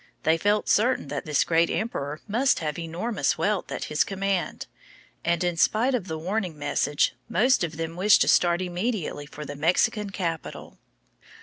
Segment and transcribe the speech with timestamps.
[0.23, 4.65] They felt certain that this great emperor must have enormous wealth at his command,
[5.23, 9.45] and in spite of the warning message, most of them wished to start immediately for
[9.45, 10.79] the Mexican capital.